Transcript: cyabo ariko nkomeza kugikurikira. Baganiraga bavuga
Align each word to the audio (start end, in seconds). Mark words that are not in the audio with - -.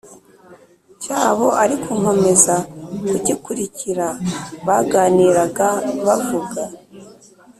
cyabo 1.01 1.47
ariko 1.63 1.89
nkomeza 1.99 2.55
kugikurikira. 3.09 4.07
Baganiraga 4.67 5.67
bavuga 6.05 6.61